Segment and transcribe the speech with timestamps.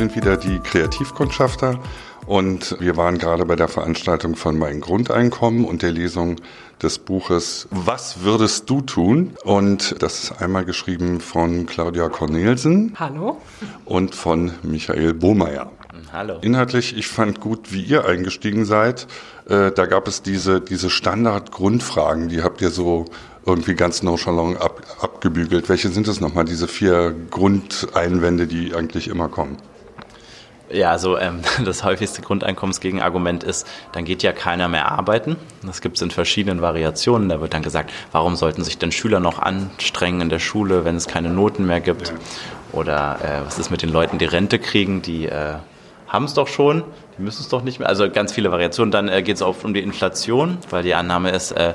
[0.00, 1.78] Sind wieder die Kreativkundschafter
[2.24, 6.36] und wir waren gerade bei der Veranstaltung von Mein Grundeinkommen und der Lesung
[6.82, 9.36] des Buches Was würdest du tun?
[9.44, 12.94] Und das ist einmal geschrieben von Claudia Cornelsen.
[12.98, 13.42] Hallo.
[13.84, 15.70] Und von Michael Bohmeier.
[16.14, 16.38] Hallo.
[16.40, 19.06] Inhaltlich, ich fand gut, wie ihr eingestiegen seid.
[19.50, 23.04] Äh, da gab es diese, diese Standard-Grundfragen, die habt ihr so
[23.44, 25.68] irgendwie ganz nonchalant ab, abgebügelt.
[25.68, 29.58] Welche sind es nochmal, diese vier Grundeinwände, die eigentlich immer kommen?
[30.72, 35.36] Ja, also ähm, das häufigste Grundeinkommensgegenargument ist, dann geht ja keiner mehr arbeiten.
[35.62, 37.28] Das gibt es in verschiedenen Variationen.
[37.28, 40.96] Da wird dann gesagt, warum sollten sich denn Schüler noch anstrengen in der Schule, wenn
[40.96, 42.12] es keine Noten mehr gibt?
[42.72, 45.54] Oder äh, was ist mit den Leuten, die Rente kriegen, die äh,
[46.06, 46.84] haben es doch schon,
[47.18, 47.88] die müssen es doch nicht mehr.
[47.88, 48.92] Also ganz viele Variationen.
[48.92, 51.74] Dann äh, geht es auch um die Inflation, weil die Annahme ist, äh,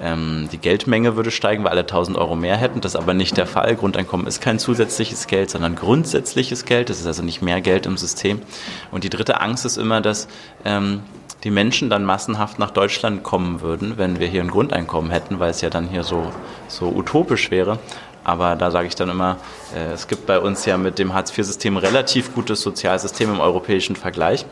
[0.00, 2.80] ähm, die Geldmenge würde steigen, weil alle 1000 Euro mehr hätten.
[2.80, 3.74] Das ist aber nicht der Fall.
[3.76, 6.90] Grundeinkommen ist kein zusätzliches Geld, sondern grundsätzliches Geld.
[6.90, 8.40] Das ist also nicht mehr Geld im System.
[8.90, 10.28] Und die dritte Angst ist immer, dass
[10.64, 11.02] ähm,
[11.44, 15.50] die Menschen dann massenhaft nach Deutschland kommen würden, wenn wir hier ein Grundeinkommen hätten, weil
[15.50, 16.32] es ja dann hier so,
[16.68, 17.78] so utopisch wäre.
[18.24, 19.38] Aber da sage ich dann immer,
[19.74, 24.44] äh, es gibt bei uns ja mit dem Hartz-IV-System relativ gutes Sozialsystem im europäischen Vergleich.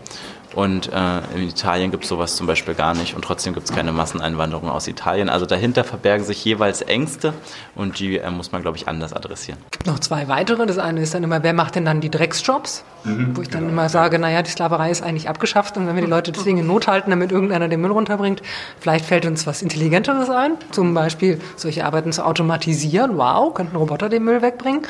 [0.57, 3.77] Und äh, in Italien gibt es sowas zum Beispiel gar nicht und trotzdem gibt es
[3.77, 5.29] keine Masseneinwanderung aus Italien.
[5.29, 7.35] Also dahinter verbergen sich jeweils Ängste
[7.75, 9.59] und die äh, muss man, glaube ich, anders adressieren.
[9.67, 10.65] Es gibt noch zwei weitere.
[10.65, 12.85] Das eine ist dann immer, wer macht denn dann die Drecksjobs?
[13.05, 13.73] Mhm, Wo ich dann genau.
[13.75, 16.67] immer sage, naja, die Sklaverei ist eigentlich abgeschafft und wenn wir die Leute deswegen in
[16.67, 18.41] Not halten, damit irgendeiner den Müll runterbringt,
[18.81, 20.53] vielleicht fällt uns was Intelligenteres ein.
[20.71, 23.19] Zum Beispiel solche Arbeiten zu automatisieren.
[23.19, 24.87] Wow, könnten Roboter den Müll wegbringen.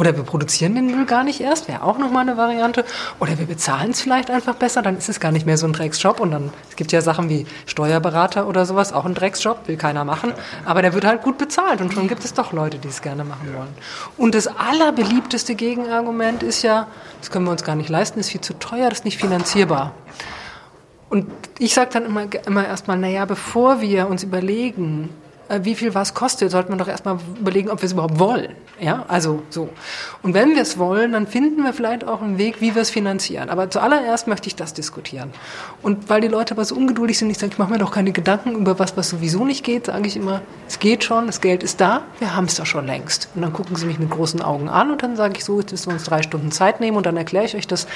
[0.00, 2.86] Oder wir produzieren den Müll gar nicht erst, wäre auch nochmal eine Variante.
[3.18, 5.74] Oder wir bezahlen es vielleicht einfach besser, dann ist es gar nicht mehr so ein
[5.74, 6.20] Drecksjob.
[6.20, 10.06] Und dann, es gibt ja Sachen wie Steuerberater oder sowas, auch ein Drecksjob, will keiner
[10.06, 10.32] machen.
[10.64, 13.24] Aber der wird halt gut bezahlt und schon gibt es doch Leute, die es gerne
[13.24, 13.68] machen wollen.
[14.16, 16.86] Und das allerbeliebteste Gegenargument ist ja,
[17.20, 19.92] das können wir uns gar nicht leisten, ist viel zu teuer, das ist nicht finanzierbar.
[21.10, 21.26] Und
[21.58, 25.10] ich sage dann immer, immer erstmal, naja, bevor wir uns überlegen,
[25.62, 28.52] wie viel was kostet, sollte man doch erstmal überlegen, ob wir es überhaupt wollen.
[28.78, 29.68] Ja, also so.
[30.22, 32.90] Und wenn wir es wollen, dann finden wir vielleicht auch einen Weg, wie wir es
[32.90, 33.50] finanzieren.
[33.50, 35.32] Aber zuallererst möchte ich das diskutieren.
[35.82, 38.12] Und weil die Leute aber so ungeduldig sind, ich sage, ich mache mir doch keine
[38.12, 41.62] Gedanken über was, was sowieso nicht geht, sage ich immer, es geht schon, das Geld
[41.62, 43.28] ist da, wir haben es doch schon längst.
[43.34, 45.72] Und dann gucken sie mich mit großen Augen an und dann sage ich so, jetzt
[45.72, 47.86] müssen wir uns drei Stunden Zeit nehmen und dann erkläre ich euch das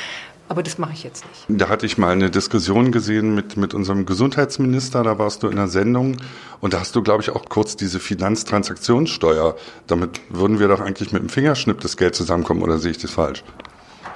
[0.48, 1.60] aber das mache ich jetzt nicht.
[1.60, 5.58] Da hatte ich mal eine Diskussion gesehen mit, mit unserem Gesundheitsminister, da warst du in
[5.58, 6.16] einer Sendung
[6.60, 9.56] und da hast du, glaube ich, auch kurz diese Finanztransaktionssteuer.
[9.86, 13.10] Damit würden wir doch eigentlich mit dem Fingerschnipp das Geld zusammenkommen oder sehe ich das
[13.10, 13.42] falsch?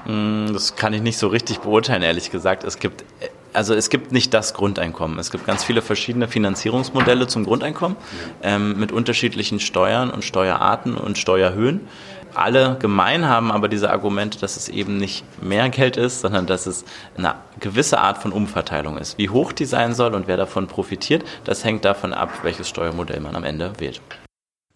[0.06, 2.64] Mm, das kann ich nicht so richtig beurteilen, ehrlich gesagt.
[2.64, 3.04] Es gibt
[3.52, 5.18] also es gibt nicht das Grundeinkommen.
[5.18, 7.96] Es gibt ganz viele verschiedene Finanzierungsmodelle zum Grundeinkommen
[8.42, 11.80] ähm, mit unterschiedlichen Steuern und Steuerarten und Steuerhöhen
[12.34, 16.66] alle gemein haben aber diese Argumente, dass es eben nicht mehr Geld ist, sondern dass
[16.66, 16.84] es
[17.16, 19.18] eine gewisse Art von Umverteilung ist.
[19.18, 23.20] Wie hoch die sein soll und wer davon profitiert, das hängt davon ab, welches Steuermodell
[23.20, 24.00] man am Ende wählt.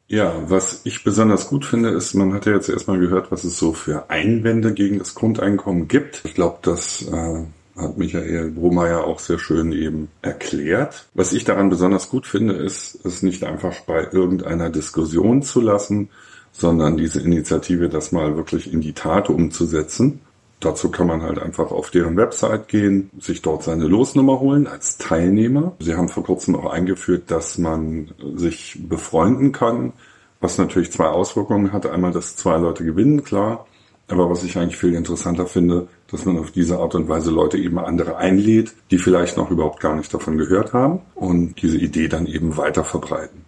[0.09, 3.59] Ja, was ich besonders gut finde, ist, man hat ja jetzt erstmal gehört, was es
[3.59, 6.21] so für Einwände gegen das Grundeinkommen gibt.
[6.25, 7.45] Ich glaube, das äh,
[7.77, 11.07] hat Michael Bromeyer auch sehr schön eben erklärt.
[11.15, 16.11] Was ich daran besonders gut finde, ist, es nicht einfach bei irgendeiner Diskussion zu lassen,
[16.53, 20.21] sondern diese Initiative, das mal wirklich in die Tat umzusetzen.
[20.61, 24.97] Dazu kann man halt einfach auf deren Website gehen, sich dort seine Losnummer holen als
[24.97, 25.73] Teilnehmer.
[25.81, 29.93] Sie haben vor kurzem auch eingeführt, dass man sich befreunden kann,
[30.41, 31.87] was natürlich zwei Auswirkungen hat.
[31.87, 33.67] Einmal, dass zwei Leute gewinnen, klar.
[34.07, 37.57] Aber was ich eigentlich viel interessanter finde, dass man auf diese Art und Weise Leute
[37.57, 42.09] eben andere einlädt, die vielleicht noch überhaupt gar nicht davon gehört haben und diese Idee
[42.09, 43.45] dann eben weiter verbreiten.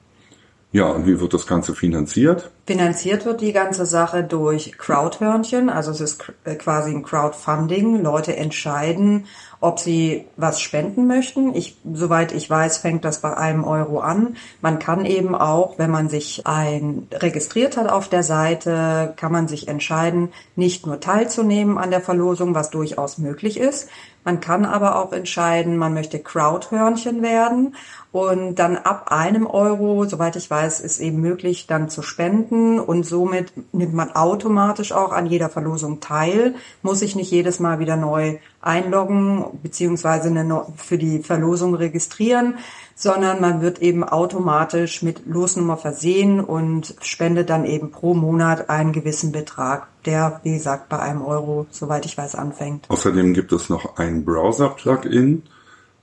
[0.75, 2.51] Ja, und wie wird das Ganze finanziert?
[2.67, 8.03] Finanziert wird die ganze Sache durch Crowdhörnchen, also es ist äh, quasi ein Crowdfunding.
[8.03, 9.27] Leute entscheiden,
[9.65, 11.55] ob sie was spenden möchten.
[11.55, 14.37] Ich, soweit ich weiß, fängt das bei einem Euro an.
[14.61, 19.49] Man kann eben auch, wenn man sich ein registriert hat auf der Seite, kann man
[19.49, 23.89] sich entscheiden, nicht nur teilzunehmen an der Verlosung, was durchaus möglich ist.
[24.23, 27.75] Man kann aber auch entscheiden, man möchte Crowdhörnchen werden
[28.15, 32.79] und dann ab einem Euro, soweit ich weiß, ist eben möglich, dann zu spenden.
[32.79, 37.81] Und somit nimmt man automatisch auch an jeder Verlosung teil, muss sich nicht jedes Mal
[37.81, 42.57] wieder neu einloggen beziehungsweise eine, für die Verlosung registrieren,
[42.95, 48.93] sondern man wird eben automatisch mit Losnummer versehen und spendet dann eben pro Monat einen
[48.93, 52.89] gewissen Betrag, der, wie gesagt, bei einem Euro, soweit ich weiß, anfängt.
[52.89, 55.43] Außerdem gibt es noch ein Browser-Plugin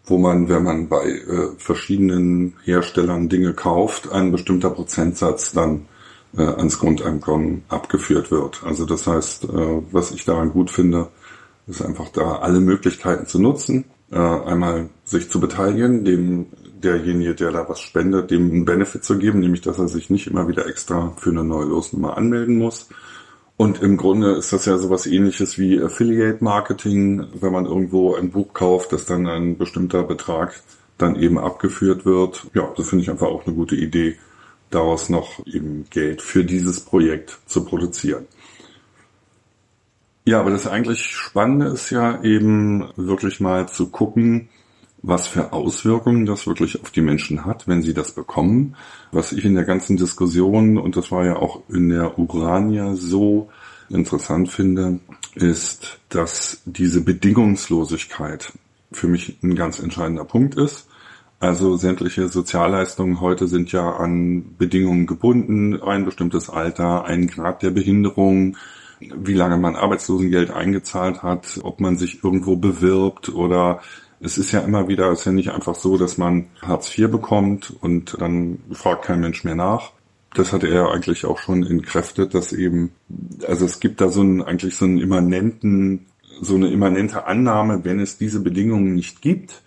[0.05, 5.85] wo man, wenn man bei äh, verschiedenen Herstellern Dinge kauft, ein bestimmter Prozentsatz dann
[6.37, 8.61] äh, ans Grundeinkommen abgeführt wird.
[8.65, 11.07] Also das heißt, äh, was ich daran gut finde,
[11.67, 13.85] ist einfach da alle Möglichkeiten zu nutzen.
[14.11, 16.47] Äh, einmal sich zu beteiligen, dem
[16.83, 20.27] derjenige, der da was spendet, dem einen Benefit zu geben, nämlich dass er sich nicht
[20.27, 22.89] immer wieder extra für eine neue Losnummer anmelden muss.
[23.57, 28.31] Und im Grunde ist das ja sowas ähnliches wie Affiliate Marketing, wenn man irgendwo ein
[28.31, 30.59] Buch kauft, dass dann ein bestimmter Betrag
[30.97, 32.47] dann eben abgeführt wird.
[32.53, 34.17] Ja, das finde ich einfach auch eine gute Idee,
[34.71, 38.25] daraus noch eben Geld für dieses Projekt zu produzieren.
[40.23, 44.49] Ja, aber das eigentlich Spannende ist ja eben wirklich mal zu gucken,
[45.01, 48.75] was für Auswirkungen das wirklich auf die Menschen hat, wenn sie das bekommen.
[49.11, 53.49] Was ich in der ganzen Diskussion, und das war ja auch in der Urania so
[53.89, 54.99] interessant finde,
[55.33, 58.53] ist, dass diese Bedingungslosigkeit
[58.91, 60.87] für mich ein ganz entscheidender Punkt ist.
[61.39, 67.71] Also sämtliche Sozialleistungen heute sind ja an Bedingungen gebunden, ein bestimmtes Alter, ein Grad der
[67.71, 68.57] Behinderung,
[69.15, 73.81] wie lange man Arbeitslosengeld eingezahlt hat, ob man sich irgendwo bewirbt oder
[74.19, 77.09] es ist ja immer wieder, es ist ja nicht einfach so, dass man Hartz IV
[77.09, 79.91] bekommt und dann fragt kein Mensch mehr nach.
[80.33, 82.91] Das hat er eigentlich auch schon entkräftet, dass eben,
[83.47, 86.05] also es gibt da so einen, eigentlich so einen immanenten,
[86.39, 89.63] so eine immanente Annahme, wenn es diese Bedingungen nicht gibt,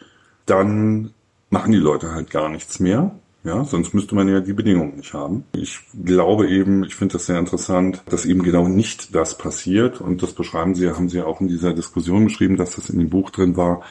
[0.47, 1.11] dann
[1.51, 3.19] machen die Leute halt gar nichts mehr.
[3.45, 5.45] Ja, sonst müsste man ja die Bedingungen nicht haben.
[5.55, 10.01] Ich glaube eben, ich finde das sehr interessant, dass eben genau nicht das passiert.
[10.01, 12.99] Und das beschreiben Sie, haben Sie ja auch in dieser Diskussion geschrieben, dass das in
[12.99, 13.83] dem Buch drin war,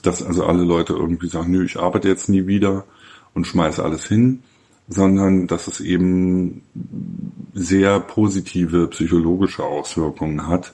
[0.00, 2.84] dass also alle Leute irgendwie sagen, nö, ich arbeite jetzt nie wieder
[3.34, 4.42] und schmeiße alles hin,
[4.88, 6.62] sondern dass es eben
[7.52, 10.72] sehr positive psychologische Auswirkungen hat.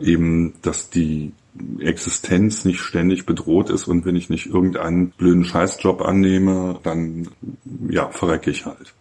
[0.00, 1.32] Eben, dass die
[1.80, 7.28] Existenz nicht ständig bedroht ist und wenn ich nicht irgendeinen blöden Scheißjob annehme, dann
[7.88, 8.94] ja, verrecke ich halt.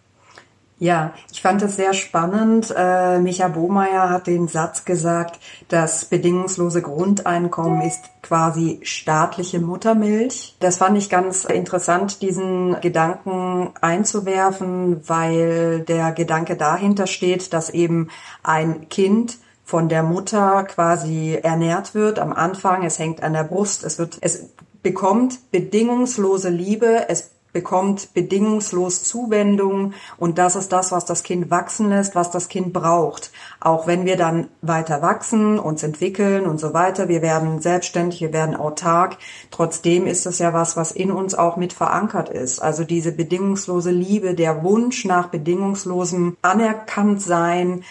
[0.77, 2.73] Ja, ich fand es sehr spannend.
[2.75, 10.57] Äh, Micha Bohmeier hat den Satz gesagt, das bedingungslose Grundeinkommen ist quasi staatliche Muttermilch.
[10.59, 18.09] Das fand ich ganz interessant, diesen Gedanken einzuwerfen, weil der Gedanke dahinter steht, dass eben
[18.43, 22.85] ein Kind von der Mutter quasi ernährt wird am Anfang.
[22.85, 23.83] Es hängt an der Brust.
[23.83, 24.49] Es wird, es
[24.83, 27.09] bekommt bedingungslose Liebe.
[27.09, 32.49] Es bekommt bedingungslos Zuwendung und das ist das, was das Kind wachsen lässt, was das
[32.49, 33.31] Kind braucht.
[33.61, 38.33] Auch wenn wir dann weiter wachsen, uns entwickeln und so weiter, wir werden selbstständig, wir
[38.33, 39.17] werden autark,
[39.51, 42.61] trotzdem ist es ja was, was in uns auch mit verankert ist.
[42.61, 47.85] Also diese bedingungslose Liebe, der Wunsch nach bedingungslosem Anerkanntsein,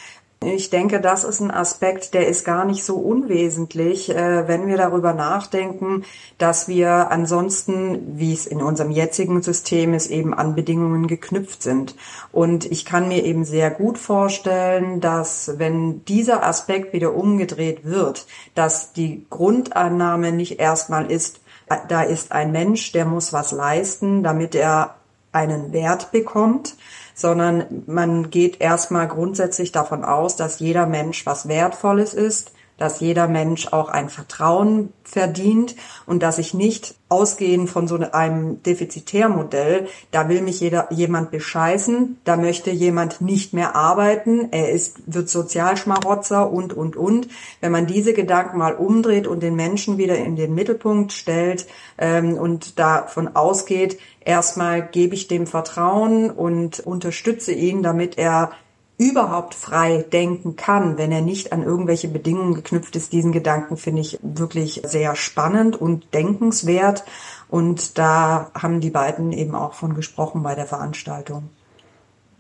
[0.45, 4.77] ich denke, das ist ein Aspekt, der ist gar nicht so unwesentlich, äh, wenn wir
[4.77, 6.05] darüber nachdenken,
[6.39, 11.95] dass wir ansonsten, wie es in unserem jetzigen System ist, eben an Bedingungen geknüpft sind.
[12.33, 18.27] Und ich kann mir eben sehr gut vorstellen, dass wenn dieser Aspekt wieder umgedreht wird,
[18.55, 24.23] dass die Grundannahme nicht erstmal ist, äh, da ist ein Mensch, der muss was leisten,
[24.23, 24.97] damit er
[25.35, 26.77] einen Wert bekommt,
[27.15, 33.29] sondern man geht erstmal grundsätzlich davon aus, dass jeder Mensch was Wertvolles ist, dass jeder
[33.29, 35.77] Mensch auch ein Vertrauen verdient
[36.07, 42.19] und dass ich nicht ausgehend von so einem Defizitärmodell, da will mich jeder, jemand bescheißen,
[42.25, 47.29] da möchte jemand nicht mehr arbeiten, er ist, wird Sozialschmarotzer und, und, und.
[47.61, 51.67] Wenn man diese Gedanken mal umdreht und den Menschen wieder in den Mittelpunkt stellt
[51.99, 58.51] ähm, und davon ausgeht, erstmal gebe ich dem Vertrauen und unterstütze ihn, damit er
[58.97, 63.13] überhaupt frei denken kann, wenn er nicht an irgendwelche Bedingungen geknüpft ist.
[63.13, 67.05] Diesen Gedanken finde ich wirklich sehr spannend und denkenswert.
[67.49, 71.51] Und da haben die beiden eben auch von gesprochen bei der Veranstaltung.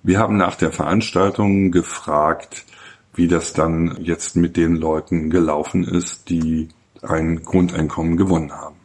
[0.02, 2.66] Wir haben nach der Veranstaltung gefragt,
[3.14, 6.68] wie das dann jetzt mit den Leuten gelaufen ist, die
[7.02, 8.76] ein Grundeinkommen gewonnen haben.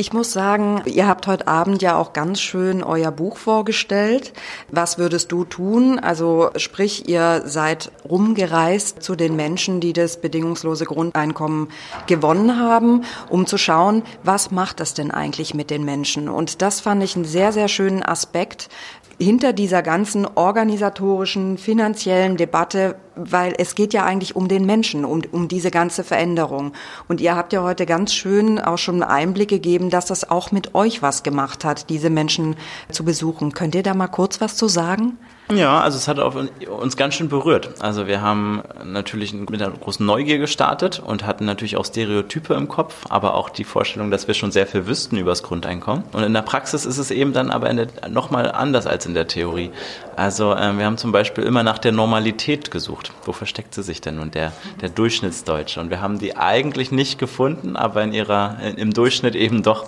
[0.00, 4.32] Ich muss sagen, ihr habt heute Abend ja auch ganz schön euer Buch vorgestellt.
[4.70, 5.98] Was würdest du tun?
[5.98, 11.72] Also sprich, ihr seid rumgereist zu den Menschen, die das bedingungslose Grundeinkommen
[12.06, 16.28] gewonnen haben, um zu schauen, was macht das denn eigentlich mit den Menschen?
[16.28, 18.68] Und das fand ich einen sehr, sehr schönen Aspekt,
[19.18, 25.22] hinter dieser ganzen organisatorischen, finanziellen Debatte, weil es geht ja eigentlich um den Menschen, um,
[25.32, 26.72] um diese ganze Veränderung.
[27.08, 30.52] Und ihr habt ja heute ganz schön auch schon einen Einblick gegeben, dass das auch
[30.52, 32.56] mit euch was gemacht hat, diese Menschen
[32.90, 33.52] zu besuchen.
[33.52, 35.18] Könnt ihr da mal kurz was zu sagen?
[35.54, 37.70] Ja, also es hat uns ganz schön berührt.
[37.80, 42.68] Also wir haben natürlich mit einer großen Neugier gestartet und hatten natürlich auch Stereotype im
[42.68, 46.04] Kopf, aber auch die Vorstellung, dass wir schon sehr viel wüssten über das Grundeinkommen.
[46.12, 47.72] Und in der Praxis ist es eben dann aber
[48.10, 49.70] nochmal anders als in der Theorie.
[50.16, 53.12] Also äh, wir haben zum Beispiel immer nach der Normalität gesucht.
[53.24, 54.52] Wo versteckt sie sich denn nun, der,
[54.82, 55.80] der Durchschnittsdeutsche?
[55.80, 59.86] Und wir haben die eigentlich nicht gefunden, aber in ihrer, im Durchschnitt eben doch.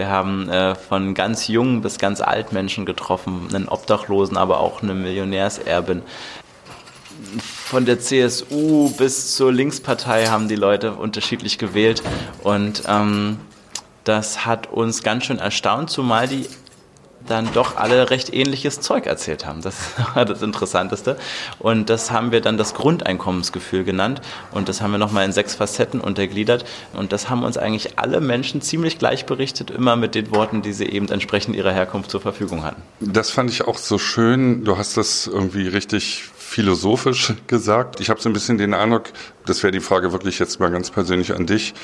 [0.00, 4.82] Wir haben äh, von ganz jungen bis ganz alt Menschen getroffen, einen Obdachlosen, aber auch
[4.82, 6.00] eine Millionärserbin.
[7.66, 12.02] Von der CSU bis zur Linkspartei haben die Leute unterschiedlich gewählt
[12.42, 13.40] und ähm,
[14.04, 16.46] das hat uns ganz schön erstaunt, zumal die
[17.26, 19.62] dann doch alle recht ähnliches Zeug erzählt haben.
[19.62, 19.76] Das
[20.14, 21.16] war das Interessanteste.
[21.58, 24.20] Und das haben wir dann das Grundeinkommensgefühl genannt.
[24.52, 26.64] Und das haben wir nochmal in sechs Facetten untergliedert.
[26.92, 30.72] Und das haben uns eigentlich alle Menschen ziemlich gleich berichtet, immer mit den Worten, die
[30.72, 32.82] sie eben entsprechend ihrer Herkunft zur Verfügung hatten.
[33.00, 34.64] Das fand ich auch so schön.
[34.64, 38.00] Du hast das irgendwie richtig philosophisch gesagt.
[38.00, 39.04] Ich habe so ein bisschen den Eindruck,
[39.46, 41.74] das wäre die Frage wirklich jetzt mal ganz persönlich an dich,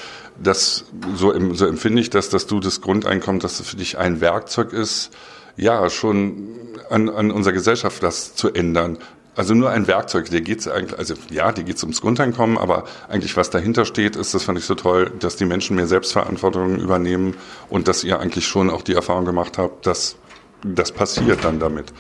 [0.43, 4.21] dass so, so empfinde ich das, dass du das Grundeinkommen, dass das für dich ein
[4.21, 5.11] Werkzeug ist,
[5.57, 6.49] ja, schon
[6.91, 8.99] an, an unserer Gesellschaft das zu ändern.
[9.37, 13.37] Also nur ein Werkzeug, der geht's eigentlich, also ja, die geht's ums Grundeinkommen, aber eigentlich
[13.37, 17.37] was dahinter steht, ist, das fand ich so toll, dass die Menschen mehr Selbstverantwortung übernehmen
[17.69, 20.17] und dass ihr eigentlich schon auch die Erfahrung gemacht habt, dass
[20.65, 21.93] das passiert dann damit.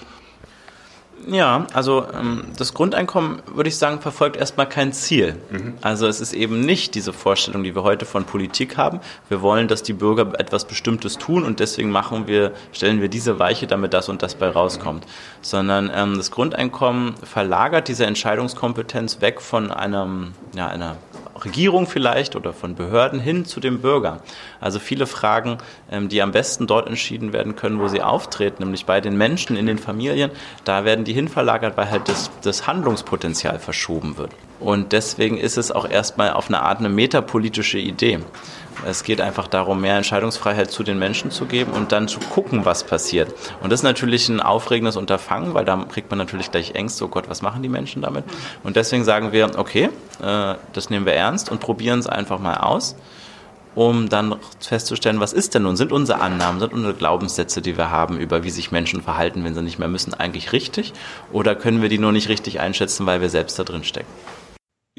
[1.26, 5.36] Ja, also ähm, das Grundeinkommen, würde ich sagen, verfolgt erstmal kein Ziel.
[5.50, 5.74] Mhm.
[5.80, 9.00] Also es ist eben nicht diese Vorstellung, die wir heute von Politik haben.
[9.28, 13.38] Wir wollen, dass die Bürger etwas Bestimmtes tun und deswegen machen wir, stellen wir diese
[13.38, 15.04] Weiche, damit das und das bei rauskommt.
[15.04, 15.10] Mhm.
[15.42, 20.96] Sondern ähm, das Grundeinkommen verlagert diese Entscheidungskompetenz weg von einem, ja, einer
[21.44, 24.20] Regierung vielleicht oder von Behörden hin zu dem Bürger.
[24.60, 25.58] Also viele Fragen,
[25.90, 29.56] ähm, die am besten dort entschieden werden können, wo sie auftreten, nämlich bei den Menschen
[29.56, 30.30] in den Familien,
[30.64, 34.30] da werden die hinverlagert, weil halt das, das Handlungspotenzial verschoben wird.
[34.60, 38.20] Und deswegen ist es auch erstmal auf eine Art eine metapolitische Idee.
[38.84, 42.64] Es geht einfach darum, mehr Entscheidungsfreiheit zu den Menschen zu geben und dann zu gucken,
[42.64, 43.34] was passiert.
[43.62, 47.08] Und das ist natürlich ein aufregendes Unterfangen, weil da kriegt man natürlich gleich Ängste, oh
[47.08, 48.24] Gott, was machen die Menschen damit?
[48.64, 49.88] Und deswegen sagen wir, okay,
[50.22, 52.96] äh, das nehmen wir ernst und probieren es einfach mal aus,
[53.74, 55.76] um dann festzustellen, was ist denn nun?
[55.76, 59.54] Sind unsere Annahmen, sind unsere Glaubenssätze, die wir haben, über wie sich Menschen verhalten, wenn
[59.54, 60.92] sie nicht mehr müssen, eigentlich richtig?
[61.32, 64.08] Oder können wir die nur nicht richtig einschätzen, weil wir selbst da drin stecken?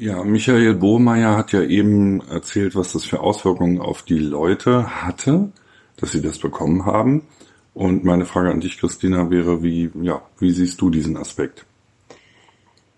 [0.00, 5.50] Ja, Michael Bohmeier hat ja eben erzählt, was das für Auswirkungen auf die Leute hatte,
[5.96, 7.26] dass sie das bekommen haben.
[7.74, 11.66] Und meine Frage an dich, Christina, wäre, wie, ja, wie siehst du diesen Aspekt?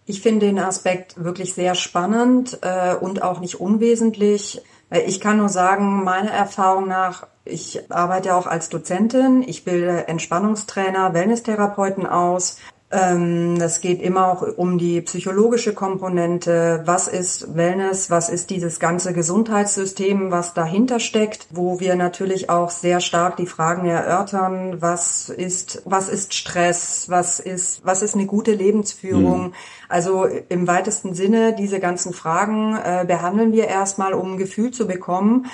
[0.05, 4.61] Ich finde den Aspekt wirklich sehr spannend äh, und auch nicht unwesentlich.
[5.07, 11.15] Ich kann nur sagen, meiner Erfahrung nach, ich arbeite auch als Dozentin, ich bilde Entspannungstrainer,
[11.15, 12.59] Wellnesstherapeuten aus
[12.91, 16.83] das geht immer auch um die psychologische Komponente.
[16.87, 18.11] Was ist Wellness?
[18.11, 21.47] Was ist dieses ganze Gesundheitssystem, was dahinter steckt?
[21.51, 24.83] Wo wir natürlich auch sehr stark die Fragen erörtern.
[24.83, 27.05] Was ist, was ist Stress?
[27.09, 29.49] Was ist, was ist eine gute Lebensführung?
[29.49, 29.55] Mhm.
[29.89, 34.89] Also im weitesten Sinne diese ganzen Fragen äh, behandeln wir erstmal, um ein Gefühl zu
[34.89, 35.51] bekommen, ähm,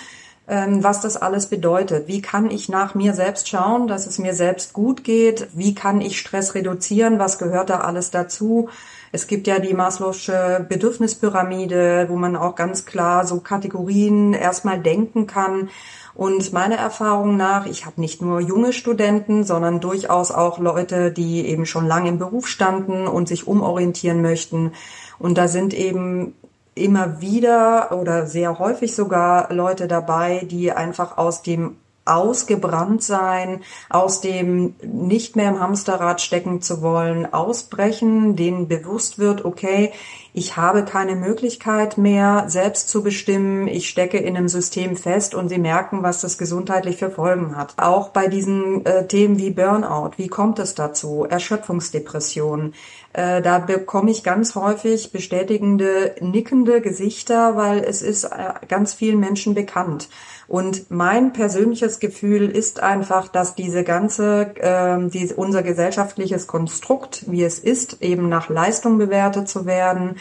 [0.47, 2.07] was das alles bedeutet.
[2.07, 5.49] Wie kann ich nach mir selbst schauen, dass es mir selbst gut geht?
[5.55, 7.19] Wie kann ich Stress reduzieren?
[7.19, 8.69] Was gehört da alles dazu?
[9.11, 15.27] Es gibt ja die Maslow'sche Bedürfnispyramide, wo man auch ganz klar so Kategorien erstmal denken
[15.27, 15.71] kann.
[16.15, 21.47] Und meiner Erfahrung nach, ich habe nicht nur junge Studenten, sondern durchaus auch Leute, die
[21.47, 24.73] eben schon lange im Beruf standen und sich umorientieren möchten.
[25.19, 26.35] Und da sind eben
[26.77, 34.21] immer wieder oder sehr häufig sogar Leute dabei, die einfach aus dem ausgebrannt sein, aus
[34.21, 39.93] dem nicht mehr im Hamsterrad stecken zu wollen, ausbrechen, denen bewusst wird, okay,
[40.37, 45.49] ich habe keine Möglichkeit mehr, selbst zu bestimmen, ich stecke in einem System fest und
[45.49, 47.73] sie merken, was das gesundheitlich für Folgen hat.
[47.79, 51.25] Auch bei diesen äh, Themen wie Burnout, wie kommt es dazu?
[51.25, 52.75] Erschöpfungsdepression.
[53.15, 59.19] Äh, da bekomme ich ganz häufig bestätigende, nickende Gesichter, weil es ist äh, ganz vielen
[59.19, 60.11] Menschen bekannt.
[60.49, 67.43] Und mein persönliches Gefühl ist einfach, dass diese ganze, äh, die, unser gesellschaftliches Konstrukt, wie
[67.43, 70.17] es ist, eben nach Leistung bewertet zu werden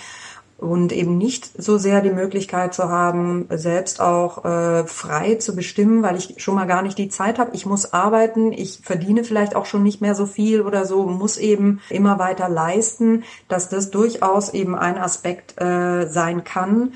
[0.57, 6.01] und eben nicht so sehr die Möglichkeit zu haben, selbst auch äh, frei zu bestimmen,
[6.01, 7.51] weil ich schon mal gar nicht die Zeit habe.
[7.53, 11.37] Ich muss arbeiten, ich verdiene vielleicht auch schon nicht mehr so viel oder so, muss
[11.37, 16.93] eben immer weiter leisten, dass das durchaus eben ein Aspekt äh, sein kann,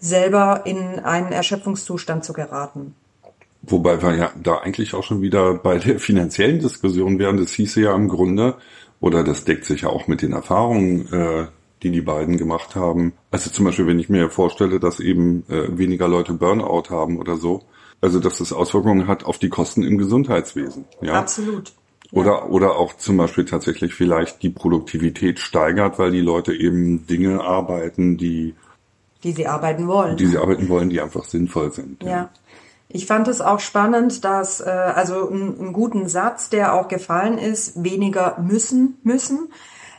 [0.00, 2.96] selber in einen Erschöpfungszustand zu geraten.
[3.62, 7.36] Wobei wir ja da eigentlich auch schon wieder bei der finanziellen Diskussion wären.
[7.36, 8.56] Das hieße ja im Grunde,
[9.00, 11.46] Oder das deckt sich ja auch mit den Erfahrungen, äh,
[11.82, 13.12] die die beiden gemacht haben.
[13.30, 17.36] Also zum Beispiel, wenn ich mir vorstelle, dass eben äh, weniger Leute Burnout haben oder
[17.36, 17.62] so,
[18.00, 20.84] also dass das Auswirkungen hat auf die Kosten im Gesundheitswesen.
[21.00, 21.14] Ja?
[21.14, 21.72] Absolut.
[22.12, 22.44] Oder, ja.
[22.46, 28.16] oder auch zum Beispiel tatsächlich vielleicht die Produktivität steigert, weil die Leute eben Dinge arbeiten,
[28.16, 28.54] die
[29.24, 30.16] die sie arbeiten wollen.
[30.16, 32.02] Die sie arbeiten wollen, die einfach sinnvoll sind.
[32.04, 32.08] Ja.
[32.08, 32.30] ja.
[32.90, 37.82] Ich fand es auch spannend, dass äh, also einen guten Satz, der auch gefallen ist,
[37.82, 39.50] weniger müssen müssen.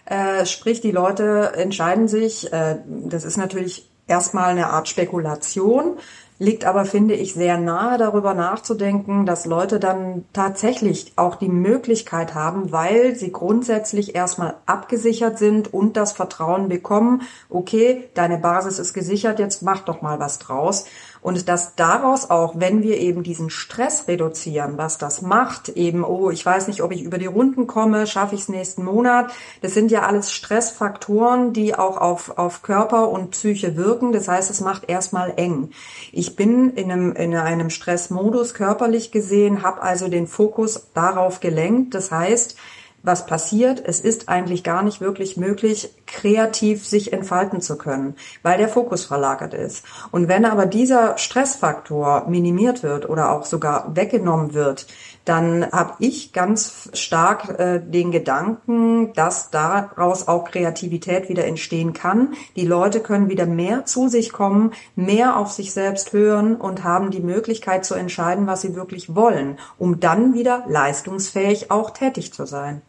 [0.10, 5.98] Äh, sprich, die Leute entscheiden sich, äh, das ist natürlich erstmal eine Art Spekulation,
[6.40, 12.34] liegt aber, finde ich, sehr nahe darüber nachzudenken, dass Leute dann tatsächlich auch die Möglichkeit
[12.34, 18.94] haben, weil sie grundsätzlich erstmal abgesichert sind und das Vertrauen bekommen, okay, deine Basis ist
[18.94, 20.86] gesichert, jetzt mach doch mal was draus.
[21.22, 26.30] Und dass daraus auch, wenn wir eben diesen Stress reduzieren, was das macht, eben, oh,
[26.30, 29.74] ich weiß nicht, ob ich über die Runden komme, schaffe ich es nächsten Monat, das
[29.74, 34.12] sind ja alles Stressfaktoren, die auch auf, auf Körper und Psyche wirken.
[34.12, 35.72] Das heißt, es macht erstmal eng.
[36.12, 41.94] Ich bin in einem, in einem Stressmodus körperlich gesehen, habe also den Fokus darauf gelenkt.
[41.96, 42.56] Das heißt,
[43.04, 43.82] was passiert.
[43.86, 49.06] Es ist eigentlich gar nicht wirklich möglich, kreativ sich entfalten zu können, weil der Fokus
[49.06, 49.86] verlagert ist.
[50.12, 54.88] Und wenn aber dieser Stressfaktor minimiert wird oder auch sogar weggenommen wird,
[55.30, 62.34] dann habe ich ganz stark äh, den Gedanken, dass daraus auch Kreativität wieder entstehen kann.
[62.56, 67.12] Die Leute können wieder mehr zu sich kommen, mehr auf sich selbst hören und haben
[67.12, 72.48] die Möglichkeit zu entscheiden, was sie wirklich wollen, um dann wieder leistungsfähig auch tätig zu
[72.48, 72.82] sein.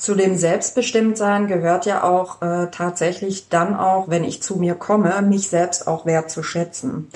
[0.00, 5.20] Zu dem Selbstbestimmtsein gehört ja auch äh, tatsächlich dann auch, wenn ich zu mir komme,
[5.20, 7.08] mich selbst auch wertzuschätzen.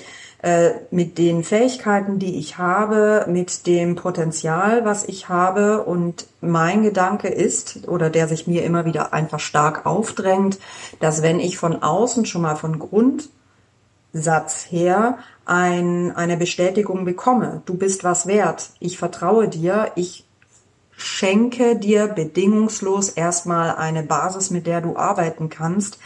[0.42, 6.82] Äh, mit den Fähigkeiten, die ich habe, mit dem Potenzial, was ich habe und mein
[6.82, 10.58] Gedanke ist, oder der sich mir immer wieder einfach stark aufdrängt,
[11.00, 17.78] dass wenn ich von außen schon mal von Grundsatz her ein, eine Bestätigung bekomme, du
[17.78, 20.26] bist was wert, ich vertraue dir, ich
[20.96, 25.98] schenke dir bedingungslos erstmal eine Basis, mit der du arbeiten kannst.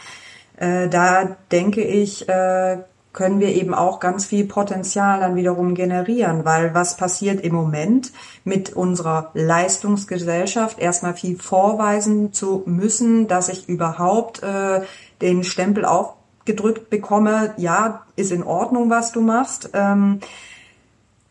[0.57, 2.77] Äh, da denke ich, äh,
[3.13, 8.11] können wir eben auch ganz viel Potenzial dann wiederum generieren, weil was passiert im Moment
[8.43, 14.81] mit unserer Leistungsgesellschaft, erstmal viel vorweisen zu müssen, dass ich überhaupt äh,
[15.21, 19.71] den Stempel aufgedrückt bekomme, ja, ist in Ordnung, was du machst.
[19.73, 20.19] Ähm,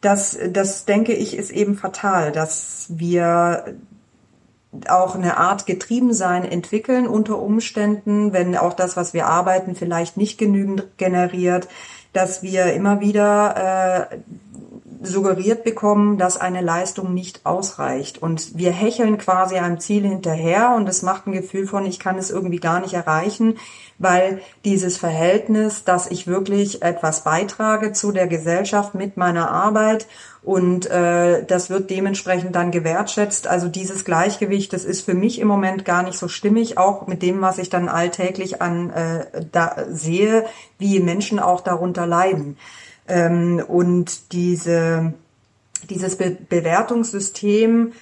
[0.01, 3.77] das, das denke ich, ist eben fatal, dass wir
[4.89, 10.39] auch eine Art Getriebensein entwickeln unter Umständen, wenn auch das, was wir arbeiten, vielleicht nicht
[10.39, 11.69] genügend generiert,
[12.13, 14.19] dass wir immer wieder äh,
[15.03, 18.21] suggeriert bekommen, dass eine Leistung nicht ausreicht.
[18.21, 22.19] Und wir hecheln quasi einem Ziel hinterher und es macht ein Gefühl von, ich kann
[22.19, 23.59] es irgendwie gar nicht erreichen,
[23.99, 30.07] weil dieses Verhältnis, dass ich wirklich etwas beitrage zu der Gesellschaft mit meiner Arbeit
[30.43, 33.47] und äh, das wird dementsprechend dann gewertschätzt.
[33.47, 37.23] Also dieses Gleichgewicht, das ist für mich im Moment gar nicht so stimmig, auch mit
[37.23, 40.47] dem, was ich dann alltäglich an äh, da sehe,
[40.79, 42.57] wie Menschen auch darunter leiden.
[43.09, 45.15] Ähm, und diese,
[45.89, 47.93] dieses Be Bewertungssystem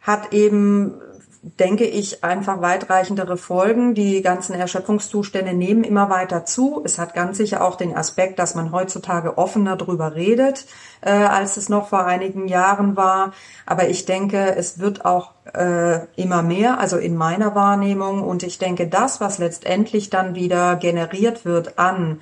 [0.00, 0.94] hat eben
[1.42, 3.94] denke ich, einfach weitreichendere Folgen.
[3.94, 6.82] Die ganzen Erschöpfungszustände nehmen immer weiter zu.
[6.84, 10.66] Es hat ganz sicher auch den Aspekt, dass man heutzutage offener drüber redet,
[11.00, 13.32] äh, als es noch vor einigen Jahren war.
[13.66, 18.22] Aber ich denke, es wird auch äh, immer mehr, also in meiner Wahrnehmung.
[18.22, 22.20] Und ich denke, das, was letztendlich dann wieder generiert wird an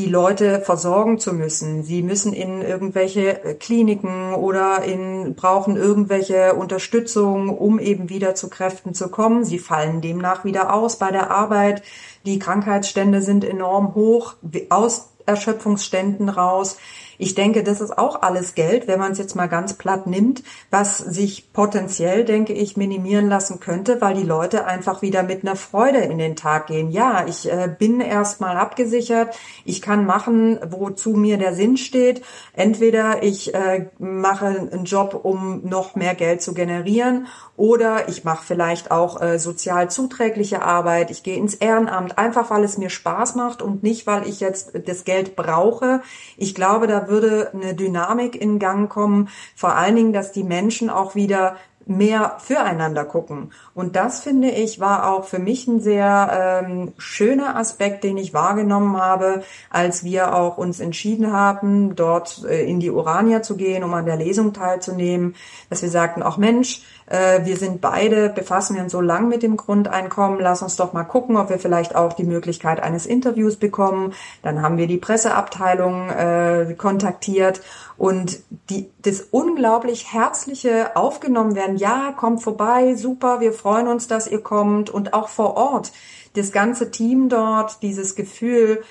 [0.00, 1.82] die Leute versorgen zu müssen.
[1.82, 8.48] Sie müssen in irgendwelche äh, Kliniken oder in, brauchen irgendwelche Unterstützung, um eben wieder zu
[8.48, 9.44] Kräften zu kommen.
[9.44, 11.82] Sie fallen demnach wieder aus bei der Arbeit.
[12.24, 14.36] Die Krankheitsstände sind enorm hoch,
[14.70, 16.78] aus Erschöpfungsständen raus.
[17.20, 20.42] Ich denke, das ist auch alles Geld, wenn man es jetzt mal ganz platt nimmt,
[20.70, 25.54] was sich potenziell, denke ich, minimieren lassen könnte, weil die Leute einfach wieder mit einer
[25.54, 26.90] Freude in den Tag gehen.
[26.90, 32.22] Ja, ich äh, bin erstmal abgesichert, ich kann machen, wozu mir der Sinn steht.
[32.54, 37.26] Entweder ich äh, mache einen Job, um noch mehr Geld zu generieren,
[37.60, 42.64] oder ich mache vielleicht auch äh, sozial zuträgliche Arbeit, ich gehe ins Ehrenamt, einfach weil
[42.64, 46.00] es mir Spaß macht und nicht, weil ich jetzt das Geld brauche.
[46.38, 49.28] Ich glaube, da würde eine Dynamik in Gang kommen.
[49.54, 51.56] Vor allen Dingen, dass die Menschen auch wieder
[51.90, 53.50] mehr füreinander gucken.
[53.74, 58.32] Und das finde ich war auch für mich ein sehr ähm, schöner Aspekt, den ich
[58.32, 63.82] wahrgenommen habe, als wir auch uns entschieden haben, dort äh, in die Urania zu gehen,
[63.82, 65.34] um an der Lesung teilzunehmen,
[65.68, 69.42] dass wir sagten, auch Mensch, äh, wir sind beide, befassen wir uns so lang mit
[69.42, 73.56] dem Grundeinkommen, lass uns doch mal gucken, ob wir vielleicht auch die Möglichkeit eines Interviews
[73.56, 74.14] bekommen.
[74.42, 77.60] Dann haben wir die Presseabteilung äh, kontaktiert
[77.98, 78.38] und
[78.70, 81.76] die, das unglaublich herzliche aufgenommen werden.
[81.76, 85.92] Ja, kommt vorbei, super, wir freuen uns, dass ihr kommt und auch vor Ort.
[86.34, 88.84] Das ganze Team dort, dieses Gefühl,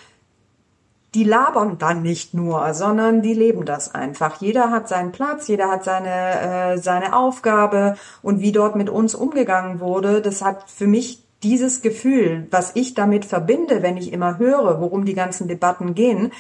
[1.16, 4.42] die labern dann nicht nur, sondern die leben das einfach.
[4.42, 9.16] Jeder hat seinen Platz, jeder hat seine, äh, seine Aufgabe und wie dort mit uns
[9.16, 14.38] umgegangen wurde, das hat für mich dieses Gefühl, was ich damit verbinde, wenn ich immer
[14.38, 16.32] höre, worum die ganzen Debatten gehen,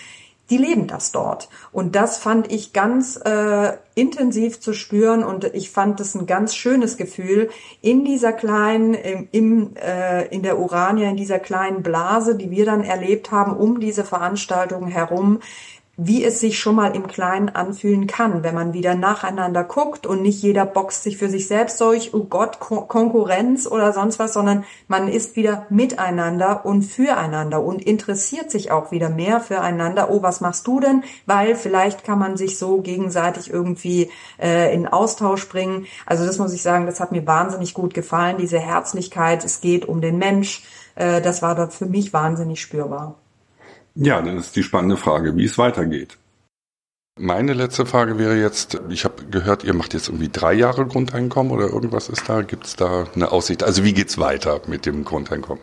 [0.50, 1.50] die leben das dort.
[1.72, 6.56] Und das fand ich ganz äh, intensiv zu spüren und ich fand es ein ganz
[6.56, 7.50] schönes Gefühl
[7.82, 12.66] in dieser kleinen, im, im, äh, in der Urania, in dieser kleinen Blase, die wir
[12.66, 15.40] dann erlebt haben, um diese Veranstaltung herum,
[16.02, 20.22] wie es sich schon mal im Kleinen anfühlen kann, wenn man wieder nacheinander guckt und
[20.22, 24.32] nicht jeder boxt sich für sich selbst durch, oh Gott, Ko Konkurrenz oder sonst was,
[24.32, 30.10] sondern man ist wieder miteinander und füreinander und interessiert sich auch wieder mehr füreinander.
[30.10, 31.04] Oh, was machst du denn?
[31.26, 34.10] Weil vielleicht kann man sich so gegenseitig irgendwie
[34.42, 35.86] äh, in Austausch bringen.
[36.06, 39.44] Also das muss ich sagen, das hat mir wahnsinnig gut gefallen, diese Herzlichkeit.
[39.44, 40.64] Es geht um den Mensch.
[40.96, 43.18] Äh, das war dort für mich wahnsinnig spürbar.
[44.02, 46.18] Ja, dann ist die spannende Frage, wie es weitergeht.
[47.20, 51.52] Meine letzte Frage wäre jetzt, ich habe gehört, ihr macht jetzt irgendwie drei Jahre Grundeinkommen
[51.52, 52.42] oder irgendwas ist da?
[52.42, 53.62] Gibt es da eine Aussicht?
[53.62, 55.62] Also wie geht's weiter mit dem Grundeinkommen?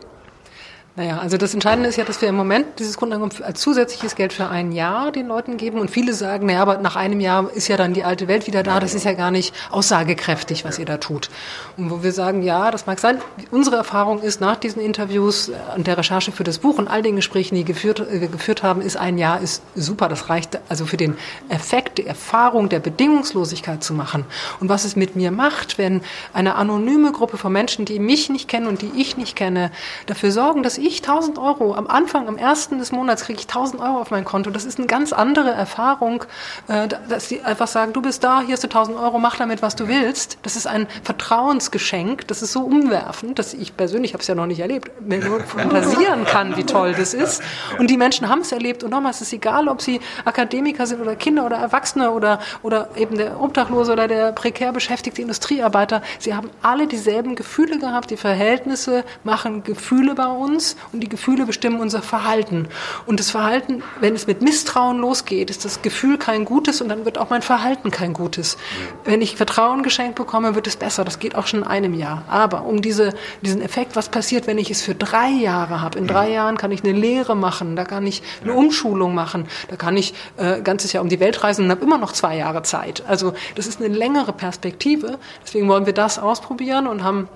[0.97, 4.33] Naja, also das Entscheidende ist ja, dass wir im Moment dieses Grundeinkommen als zusätzliches Geld
[4.33, 5.79] für ein Jahr den Leuten geben.
[5.79, 8.63] Und viele sagen, naja, aber nach einem Jahr ist ja dann die alte Welt wieder
[8.63, 8.79] da.
[8.79, 11.29] Das ist ja gar nicht aussagekräftig, was ihr da tut.
[11.77, 13.19] Und wo wir sagen, ja, das mag sein.
[13.51, 17.15] Unsere Erfahrung ist nach diesen Interviews und der Recherche für das Buch und all den
[17.15, 20.09] Gesprächen, die geführt, wir äh, geführt haben, ist ein Jahr ist super.
[20.09, 21.15] Das reicht also für den
[21.49, 24.25] Effekt, die Erfahrung der Bedingungslosigkeit zu machen.
[24.59, 26.01] Und was es mit mir macht, wenn
[26.33, 29.69] eine anonyme Gruppe von Menschen, die mich nicht kennen und die ich nicht kenne,
[30.07, 31.75] dafür sorgen, dass ich 1000 Euro.
[31.75, 34.49] Am Anfang, am ersten des Monats kriege ich 1000 Euro auf mein Konto.
[34.49, 36.23] Das ist eine ganz andere Erfahrung,
[36.67, 39.61] äh, dass sie einfach sagen, du bist da, hier hast du 1000 Euro, mach damit,
[39.61, 40.37] was du willst.
[40.43, 42.27] Das ist ein Vertrauensgeschenk.
[42.27, 45.39] Das ist so umwerfend, dass ich persönlich, habe es ja noch nicht erlebt, mir nur
[45.45, 47.43] fantasieren kann, wie toll das ist.
[47.77, 48.83] Und die Menschen haben es erlebt.
[48.83, 52.89] Und nochmal, es ist egal, ob sie Akademiker sind oder Kinder oder Erwachsene oder, oder
[52.95, 56.01] eben der Obdachlose oder der prekär beschäftigte Industriearbeiter.
[56.19, 58.09] Sie haben alle dieselben Gefühle gehabt.
[58.11, 62.67] Die Verhältnisse machen Gefühle bei uns und die Gefühle bestimmen unser Verhalten.
[63.05, 67.05] Und das Verhalten, wenn es mit Misstrauen losgeht, ist das Gefühl kein gutes und dann
[67.05, 68.57] wird auch mein Verhalten kein gutes.
[69.03, 71.03] Wenn ich Vertrauen geschenkt bekomme, wird es besser.
[71.05, 72.23] Das geht auch schon in einem Jahr.
[72.27, 75.97] Aber um diese, diesen Effekt, was passiert, wenn ich es für drei Jahre habe?
[75.97, 79.75] In drei Jahren kann ich eine Lehre machen, da kann ich eine Umschulung machen, da
[79.75, 82.63] kann ich äh, ganzes Jahr um die Welt reisen und habe immer noch zwei Jahre
[82.63, 83.03] Zeit.
[83.07, 85.19] Also das ist eine längere Perspektive.
[85.43, 87.29] Deswegen wollen wir das ausprobieren und haben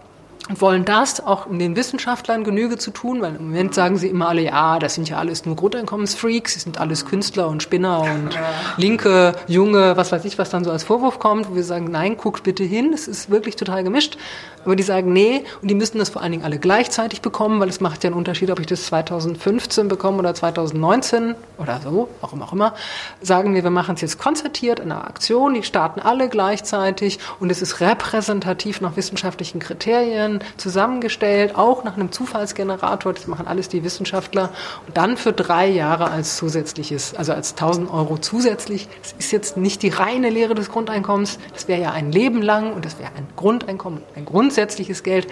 [0.60, 4.30] wollen das auch um den Wissenschaftlern Genüge zu tun, weil im Moment sagen sie immer
[4.30, 8.38] alle, ja, das sind ja alles nur Grundeinkommensfreaks, sie sind alles Künstler und Spinner und
[8.78, 12.18] linke, junge, was weiß ich, was dann so als Vorwurf kommt, wo wir sagen, nein,
[12.18, 14.18] guckt bitte hin, es ist wirklich total gemischt.
[14.64, 17.70] Aber die sagen, nee, und die müssen das vor allen Dingen alle gleichzeitig bekommen, weil
[17.70, 22.44] es macht ja einen Unterschied, ob ich das 2015 bekomme oder 2019 oder so, warum
[22.44, 22.76] auch immer.
[23.22, 27.52] Sagen wir, wir machen es jetzt konzertiert in einer Aktion, die starten alle gleichzeitig und
[27.52, 33.84] es ist repräsentativ nach wissenschaftlichen Kriterien zusammengestellt, auch nach einem Zufallsgenerator, das machen alles die
[33.84, 34.50] Wissenschaftler
[34.86, 38.90] und dann für drei Jahre als zusätzliches, also als 1000 Euro zusätzlich.
[39.02, 42.74] Das ist jetzt nicht die reine Lehre des Grundeinkommens, das wäre ja ein Leben lang
[42.74, 45.28] und das wäre ein Grundeinkommen, ein Grund grundsätzliches Geld.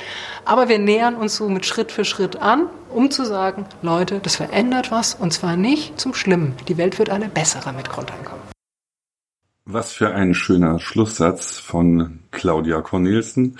[0.45, 4.35] Aber wir nähern uns so mit Schritt für Schritt an, um zu sagen, Leute, das
[4.35, 6.55] verändert was und zwar nicht zum Schlimmen.
[6.67, 8.43] Die Welt wird eine bessere mit Grundeinkommen.
[9.65, 13.57] Was für ein schöner Schlusssatz von Claudia Cornelsen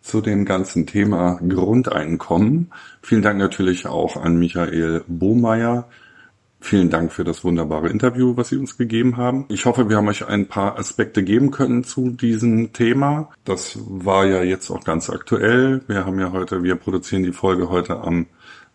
[0.00, 2.72] zu dem ganzen Thema Grundeinkommen.
[3.02, 5.88] Vielen Dank natürlich auch an Michael Bohmeier,
[6.62, 9.46] Vielen Dank für das wunderbare Interview, was Sie uns gegeben haben.
[9.48, 13.30] Ich hoffe, wir haben euch ein paar Aspekte geben können zu diesem Thema.
[13.44, 15.80] Das war ja jetzt auch ganz aktuell.
[15.86, 18.26] Wir haben ja heute, wir produzieren die Folge heute am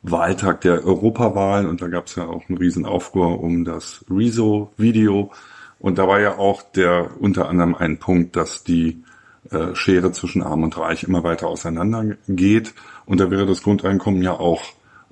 [0.02, 5.32] Wahltag der Europawahl und da gab es ja auch einen riesen Aufruhr um das Rezo-Video.
[5.78, 9.04] Und da war ja auch der unter anderem ein Punkt, dass die
[9.52, 12.74] äh, Schere zwischen Arm und Reich immer weiter auseinander geht.
[13.06, 14.64] Und da wäre das Grundeinkommen ja auch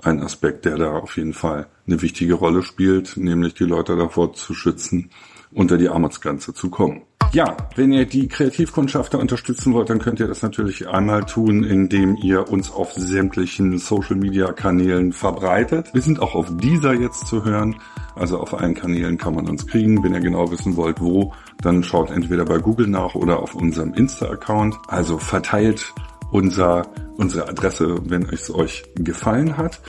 [0.02, 4.34] ein Aspekt, der da auf jeden Fall eine wichtige Rolle spielt, nämlich die Leute davor
[4.34, 5.12] zu schützen,
[5.56, 7.04] unter die Armutsgrenze zu kommen.
[7.34, 12.16] Ja, wenn ihr die Kreativkundschafter unterstützen wollt, dann könnt ihr das natürlich einmal tun, indem
[12.18, 15.92] ihr uns auf sämtlichen Social-Media-Kanälen verbreitet.
[15.94, 17.78] Wir sind auch auf dieser jetzt zu hören.
[18.16, 20.04] Also auf allen Kanälen kann man uns kriegen.
[20.04, 23.96] Wenn ihr genau wissen wollt, wo, dann schaut entweder bei Google nach oder auf unserem
[23.96, 24.76] Insta-Account.
[24.88, 25.92] Also verteilt
[26.34, 29.80] unser, unsere Adresse, wenn es euch gefallen hat.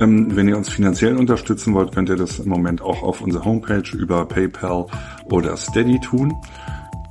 [0.00, 3.44] Ähm, wenn ihr uns finanziell unterstützen wollt, könnt ihr das im Moment auch auf unserer
[3.44, 4.86] Homepage über PayPal
[5.30, 6.34] oder Steady tun.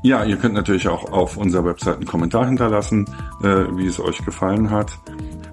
[0.03, 3.05] Ja, ihr könnt natürlich auch auf unserer Website einen Kommentar hinterlassen,
[3.41, 4.91] äh, wie es euch gefallen hat.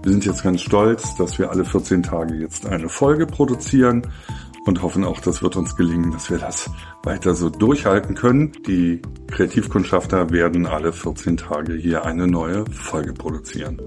[0.02, 4.06] Wir sind jetzt ganz stolz, dass wir alle 14 Tage jetzt eine Folge produzieren
[4.66, 6.70] und hoffen auch, das wird uns gelingen, dass wir das
[7.02, 8.52] weiter so durchhalten können.
[8.66, 13.80] Die Kreativkundschafter werden alle 14 Tage hier eine neue Folge produzieren.